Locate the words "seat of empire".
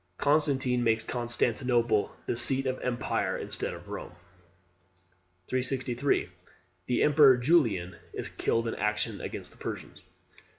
2.35-3.37